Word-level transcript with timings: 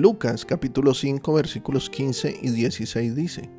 Lucas 0.00 0.46
capítulo 0.46 0.94
5 0.94 1.34
versículos 1.34 1.90
15 1.90 2.40
y 2.40 2.50
16 2.52 3.14
dice, 3.14 3.50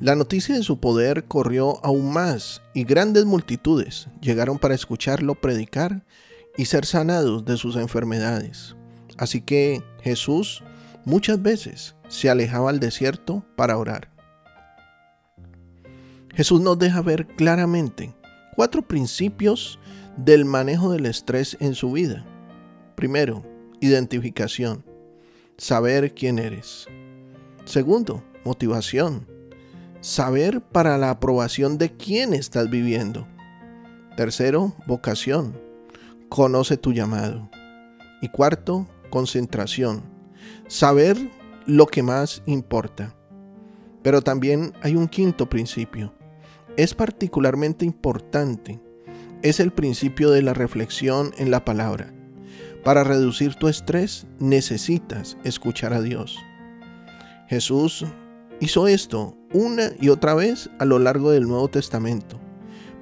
La 0.00 0.14
noticia 0.14 0.54
de 0.54 0.62
su 0.62 0.80
poder 0.80 1.24
corrió 1.24 1.84
aún 1.84 2.14
más 2.14 2.62
y 2.72 2.84
grandes 2.84 3.26
multitudes 3.26 4.08
llegaron 4.22 4.58
para 4.58 4.74
escucharlo 4.74 5.34
predicar 5.34 6.02
y 6.56 6.64
ser 6.64 6.86
sanados 6.86 7.44
de 7.44 7.58
sus 7.58 7.76
enfermedades. 7.76 8.74
Así 9.18 9.42
que 9.42 9.82
Jesús 10.00 10.64
muchas 11.04 11.42
veces 11.42 11.94
se 12.08 12.30
alejaba 12.30 12.70
al 12.70 12.80
desierto 12.80 13.44
para 13.54 13.76
orar. 13.76 14.08
Jesús 16.34 16.62
nos 16.62 16.78
deja 16.78 17.02
ver 17.02 17.26
claramente 17.26 18.14
cuatro 18.56 18.80
principios 18.80 19.78
del 20.16 20.46
manejo 20.46 20.90
del 20.90 21.04
estrés 21.04 21.58
en 21.60 21.74
su 21.74 21.92
vida. 21.92 22.24
Primero, 22.94 23.44
identificación, 23.80 24.93
saber 25.56 26.14
quién 26.14 26.38
eres. 26.38 26.86
Segundo, 27.64 28.22
motivación, 28.44 29.26
saber 30.00 30.60
para 30.60 30.98
la 30.98 31.10
aprobación 31.10 31.78
de 31.78 31.96
quién 31.96 32.34
estás 32.34 32.70
viviendo. 32.70 33.26
Tercero, 34.16 34.74
vocación, 34.86 35.60
conoce 36.28 36.76
tu 36.76 36.92
llamado. 36.92 37.50
Y 38.20 38.28
cuarto, 38.28 38.86
concentración, 39.10 40.02
saber 40.68 41.16
lo 41.66 41.86
que 41.86 42.02
más 42.02 42.42
importa. 42.46 43.14
Pero 44.02 44.22
también 44.22 44.72
hay 44.82 44.96
un 44.96 45.08
quinto 45.08 45.48
principio. 45.48 46.14
Es 46.76 46.94
particularmente 46.94 47.84
importante 47.84 48.80
es 49.44 49.60
el 49.60 49.72
principio 49.72 50.30
de 50.30 50.40
la 50.40 50.54
reflexión 50.54 51.34
en 51.36 51.50
la 51.50 51.66
palabra. 51.66 52.13
Para 52.84 53.02
reducir 53.02 53.54
tu 53.54 53.68
estrés 53.68 54.26
necesitas 54.38 55.38
escuchar 55.42 55.94
a 55.94 56.02
Dios. 56.02 56.38
Jesús 57.48 58.04
hizo 58.60 58.86
esto 58.88 59.36
una 59.54 59.92
y 59.98 60.10
otra 60.10 60.34
vez 60.34 60.68
a 60.78 60.84
lo 60.84 60.98
largo 60.98 61.30
del 61.30 61.48
Nuevo 61.48 61.68
Testamento. 61.68 62.38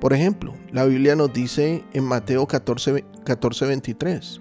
Por 0.00 0.12
ejemplo, 0.12 0.54
la 0.70 0.84
Biblia 0.84 1.16
nos 1.16 1.32
dice 1.32 1.84
en 1.92 2.04
Mateo 2.04 2.46
14, 2.46 3.04
14 3.24 3.66
23. 3.66 4.40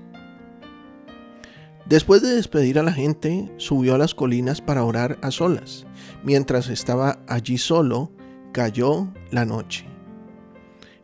Después 1.87 2.21
de 2.21 2.35
despedir 2.35 2.77
a 2.77 2.83
la 2.83 2.93
gente, 2.93 3.51
subió 3.57 3.95
a 3.95 3.97
las 3.97 4.13
colinas 4.13 4.61
para 4.61 4.83
orar 4.83 5.17
a 5.23 5.31
solas. 5.31 5.87
Mientras 6.23 6.69
estaba 6.69 7.19
allí 7.27 7.57
solo, 7.57 8.11
cayó 8.53 9.11
la 9.31 9.45
noche. 9.45 9.87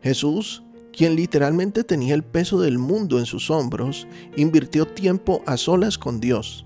Jesús 0.02 0.64
quien 0.98 1.16
literalmente 1.16 1.84
tenía 1.84 2.16
el 2.16 2.24
peso 2.24 2.60
del 2.60 2.80
mundo 2.80 3.20
en 3.20 3.28
sus 3.28 3.52
hombros, 3.52 4.08
invirtió 4.36 4.88
tiempo 4.88 5.44
a 5.46 5.56
solas 5.56 6.00
con 6.00 6.20
Dios. 6.20 6.66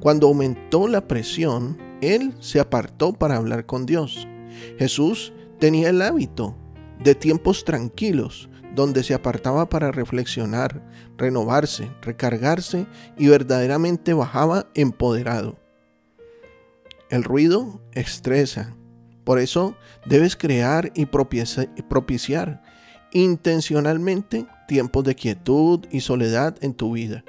Cuando 0.00 0.26
aumentó 0.26 0.88
la 0.88 1.06
presión, 1.06 1.78
él 2.00 2.34
se 2.40 2.58
apartó 2.58 3.12
para 3.12 3.36
hablar 3.36 3.66
con 3.66 3.86
Dios. 3.86 4.26
Jesús 4.80 5.32
tenía 5.60 5.90
el 5.90 6.02
hábito 6.02 6.56
de 7.04 7.14
tiempos 7.14 7.64
tranquilos, 7.64 8.48
donde 8.74 9.04
se 9.04 9.14
apartaba 9.14 9.68
para 9.68 9.92
reflexionar, 9.92 10.84
renovarse, 11.16 11.88
recargarse 12.02 12.88
y 13.16 13.28
verdaderamente 13.28 14.12
bajaba 14.12 14.66
empoderado. 14.74 15.56
El 17.10 17.22
ruido 17.22 17.80
estresa. 17.92 18.74
Por 19.22 19.38
eso 19.38 19.76
debes 20.04 20.34
crear 20.34 20.90
y 20.96 21.06
propiciar 21.06 22.62
intencionalmente 23.12 24.46
tiempos 24.66 25.04
de 25.04 25.14
quietud 25.14 25.86
y 25.90 26.00
soledad 26.00 26.56
en 26.60 26.74
tu 26.74 26.92
vida. 26.92 27.24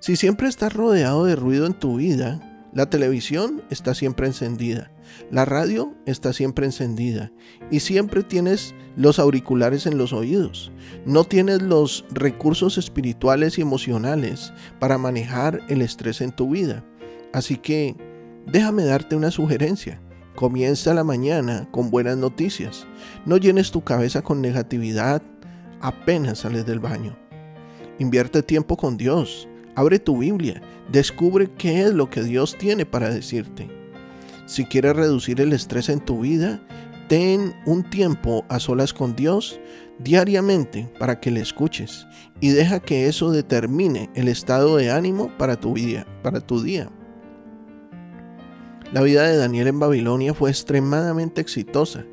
Si 0.00 0.16
siempre 0.16 0.48
estás 0.48 0.72
rodeado 0.72 1.24
de 1.24 1.36
ruido 1.36 1.66
en 1.66 1.74
tu 1.74 1.96
vida, 1.96 2.40
la 2.72 2.88
televisión 2.88 3.62
está 3.70 3.94
siempre 3.94 4.26
encendida, 4.26 4.90
la 5.30 5.44
radio 5.44 5.94
está 6.06 6.32
siempre 6.32 6.66
encendida 6.66 7.30
y 7.70 7.80
siempre 7.80 8.22
tienes 8.22 8.74
los 8.96 9.18
auriculares 9.18 9.86
en 9.86 9.98
los 9.98 10.12
oídos. 10.12 10.72
No 11.06 11.24
tienes 11.24 11.62
los 11.62 12.04
recursos 12.10 12.78
espirituales 12.78 13.58
y 13.58 13.62
emocionales 13.62 14.52
para 14.80 14.98
manejar 14.98 15.60
el 15.68 15.82
estrés 15.82 16.20
en 16.20 16.32
tu 16.32 16.50
vida. 16.50 16.84
Así 17.32 17.56
que 17.56 17.96
déjame 18.46 18.84
darte 18.84 19.16
una 19.16 19.30
sugerencia. 19.30 20.00
Comienza 20.34 20.94
la 20.94 21.04
mañana 21.04 21.68
con 21.70 21.90
buenas 21.90 22.16
noticias. 22.16 22.86
No 23.26 23.36
llenes 23.36 23.70
tu 23.70 23.82
cabeza 23.82 24.22
con 24.22 24.40
negatividad 24.40 25.22
apenas 25.80 26.40
sales 26.40 26.64
del 26.64 26.80
baño. 26.80 27.16
Invierte 27.98 28.42
tiempo 28.42 28.76
con 28.76 28.96
Dios. 28.96 29.46
Abre 29.74 29.98
tu 29.98 30.18
Biblia. 30.18 30.62
Descubre 30.90 31.50
qué 31.58 31.82
es 31.82 31.92
lo 31.92 32.08
que 32.08 32.22
Dios 32.22 32.56
tiene 32.58 32.86
para 32.86 33.10
decirte. 33.10 33.68
Si 34.46 34.64
quieres 34.64 34.96
reducir 34.96 35.40
el 35.40 35.52
estrés 35.52 35.90
en 35.90 36.00
tu 36.00 36.20
vida, 36.20 36.60
ten 37.08 37.54
un 37.66 37.88
tiempo 37.88 38.44
a 38.48 38.58
solas 38.58 38.94
con 38.94 39.14
Dios 39.14 39.60
diariamente 39.98 40.90
para 40.98 41.20
que 41.20 41.30
le 41.30 41.40
escuches 41.40 42.06
y 42.40 42.50
deja 42.50 42.80
que 42.80 43.06
eso 43.06 43.30
determine 43.30 44.10
el 44.14 44.28
estado 44.28 44.78
de 44.78 44.90
ánimo 44.90 45.30
para 45.36 45.56
tu 45.56 45.74
para 46.22 46.40
tu 46.40 46.62
día. 46.62 46.90
La 48.92 49.00
vida 49.00 49.22
de 49.22 49.38
Daniel 49.38 49.68
en 49.68 49.78
Babilonia 49.78 50.34
fue 50.34 50.50
extremadamente 50.50 51.40
exitosa. 51.40 52.04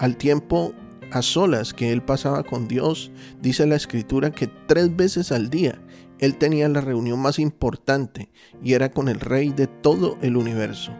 Al 0.00 0.16
tiempo 0.16 0.74
a 1.12 1.22
solas 1.22 1.72
que 1.72 1.92
él 1.92 2.02
pasaba 2.02 2.42
con 2.42 2.66
Dios, 2.66 3.12
dice 3.40 3.66
la 3.66 3.76
escritura 3.76 4.32
que 4.32 4.48
tres 4.66 4.96
veces 4.96 5.30
al 5.30 5.48
día 5.48 5.80
él 6.18 6.36
tenía 6.36 6.68
la 6.68 6.80
reunión 6.80 7.20
más 7.20 7.38
importante 7.38 8.30
y 8.62 8.72
era 8.72 8.90
con 8.90 9.08
el 9.08 9.20
rey 9.20 9.50
de 9.50 9.66
todo 9.68 10.18
el 10.22 10.36
universo. 10.36 10.92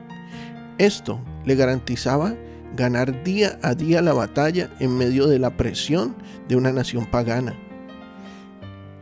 Esto 0.78 1.20
le 1.44 1.56
garantizaba 1.56 2.36
ganar 2.76 3.24
día 3.24 3.58
a 3.62 3.74
día 3.74 4.02
la 4.02 4.12
batalla 4.12 4.70
en 4.80 4.96
medio 4.96 5.26
de 5.26 5.38
la 5.38 5.56
presión 5.56 6.14
de 6.48 6.56
una 6.56 6.72
nación 6.72 7.06
pagana. 7.10 7.54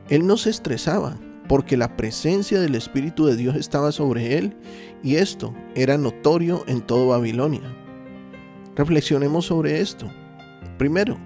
Él 0.09 0.27
no 0.27 0.37
se 0.37 0.51
estresaba, 0.51 1.17
porque 1.53 1.77
la 1.77 1.99
presencia 1.99 2.59
del 2.63 2.75
Espíritu 2.77 3.27
de 3.27 3.37
Dios 3.37 3.57
estaba 3.57 3.93
sobre 3.93 4.39
él 4.39 4.57
y 5.03 5.17
esto 5.17 5.55
era 5.75 5.99
notorio 5.99 6.65
en 6.67 6.81
todo 6.81 7.09
Babilonia. 7.09 7.61
Reflexionemos 8.75 9.45
sobre 9.45 9.83
esto. 9.83 10.11
Primero, 10.79 11.19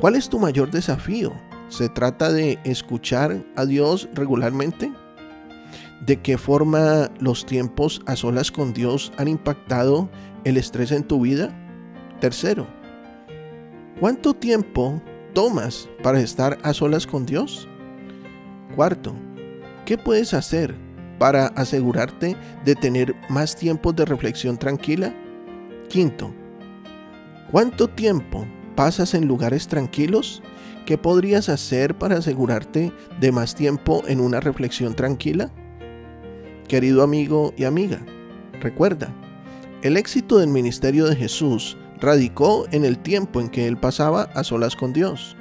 ¿cuál 0.00 0.14
es 0.14 0.30
tu 0.30 0.38
mayor 0.38 0.70
desafío? 0.70 1.34
¿Se 1.68 1.90
trata 1.90 2.32
de 2.32 2.58
escuchar 2.64 3.44
a 3.56 3.66
Dios 3.66 4.08
regularmente? 4.14 4.90
¿De 6.06 6.16
qué 6.22 6.38
forma 6.38 7.10
los 7.20 7.44
tiempos 7.44 8.00
a 8.06 8.16
solas 8.16 8.50
con 8.50 8.72
Dios 8.72 9.12
han 9.18 9.28
impactado 9.28 10.08
el 10.44 10.56
estrés 10.56 10.92
en 10.92 11.04
tu 11.04 11.20
vida? 11.20 11.54
Tercero, 12.22 12.66
¿cuánto 14.00 14.32
tiempo 14.32 15.02
tomas 15.34 15.90
para 16.02 16.20
estar 16.20 16.56
a 16.62 16.72
solas 16.72 17.06
con 17.06 17.26
Dios? 17.26 17.68
Cuarto, 18.74 19.14
¿Qué 19.88 19.96
puedes 19.96 20.34
hacer 20.34 20.74
para 21.18 21.46
asegurarte 21.46 22.36
de 22.62 22.74
tener 22.74 23.14
más 23.30 23.56
tiempos 23.56 23.96
de 23.96 24.04
reflexión 24.04 24.58
tranquila? 24.58 25.14
Quinto, 25.88 26.30
¿cuánto 27.50 27.88
tiempo 27.88 28.46
pasas 28.76 29.14
en 29.14 29.26
lugares 29.26 29.66
tranquilos? 29.66 30.42
¿Qué 30.84 30.98
podrías 30.98 31.48
hacer 31.48 31.96
para 31.96 32.18
asegurarte 32.18 32.92
de 33.18 33.32
más 33.32 33.54
tiempo 33.54 34.02
en 34.06 34.20
una 34.20 34.40
reflexión 34.40 34.94
tranquila? 34.94 35.50
Querido 36.68 37.02
amigo 37.02 37.54
y 37.56 37.64
amiga, 37.64 38.04
recuerda, 38.60 39.10
el 39.80 39.96
éxito 39.96 40.36
del 40.36 40.50
ministerio 40.50 41.06
de 41.06 41.16
Jesús 41.16 41.78
radicó 41.98 42.66
en 42.72 42.84
el 42.84 42.98
tiempo 42.98 43.40
en 43.40 43.48
que 43.48 43.66
él 43.66 43.78
pasaba 43.78 44.24
a 44.34 44.44
solas 44.44 44.76
con 44.76 44.92
Dios. 44.92 45.34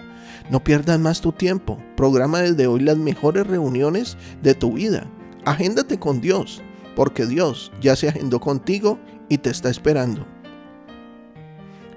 No 0.50 0.64
pierdas 0.64 1.00
más 1.00 1.20
tu 1.20 1.34
tiempo. 1.34 1.78
Programa 1.98 2.40
desde 2.40 2.68
hoy 2.68 2.80
las 2.80 2.98
mejores 2.98 3.46
reuniones 3.46 4.18
de 4.42 4.56
tu 4.56 4.74
vida. 4.74 5.06
Agéndate 5.44 6.00
con 6.00 6.22
Dios, 6.22 6.62
porque 6.96 7.26
Dios 7.26 7.72
ya 7.82 7.96
se 7.96 8.08
agendó 8.08 8.40
contigo 8.40 8.98
y 9.28 9.40
te 9.40 9.50
está 9.50 9.70
esperando. 9.70 10.26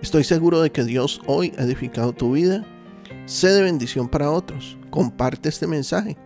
Estoy 0.02 0.24
seguro 0.24 0.62
de 0.62 0.72
que 0.72 0.82
Dios 0.82 1.20
hoy 1.26 1.52
ha 1.58 1.62
edificado 1.62 2.12
tu 2.12 2.32
vida. 2.32 2.64
Sé 3.26 3.48
de 3.48 3.62
bendición 3.62 4.08
para 4.08 4.30
otros. 4.30 4.76
Comparte 4.90 5.48
este 5.48 5.66
mensaje. 5.66 6.16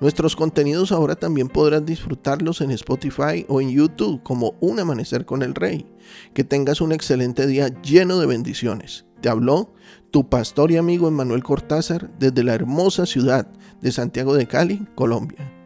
Nuestros 0.00 0.34
contenidos 0.34 0.90
ahora 0.90 1.14
también 1.14 1.48
podrás 1.48 1.84
disfrutarlos 1.84 2.60
en 2.62 2.70
Spotify 2.72 3.44
o 3.48 3.60
en 3.60 3.70
YouTube 3.70 4.22
como 4.22 4.54
Un 4.60 4.80
Amanecer 4.80 5.24
con 5.24 5.42
el 5.42 5.54
Rey. 5.54 5.86
Que 6.34 6.42
tengas 6.42 6.80
un 6.80 6.92
excelente 6.92 7.46
día 7.46 7.68
lleno 7.82 8.18
de 8.18 8.26
bendiciones. 8.26 9.04
Te 9.20 9.28
habló 9.28 9.72
tu 10.10 10.28
pastor 10.28 10.70
y 10.70 10.76
amigo 10.76 11.08
Emmanuel 11.08 11.42
Cortázar 11.42 12.10
desde 12.18 12.42
la 12.42 12.54
hermosa 12.54 13.06
ciudad 13.06 13.46
de 13.80 13.92
Santiago 13.92 14.34
de 14.34 14.46
Cali, 14.46 14.86
Colombia. 14.94 15.59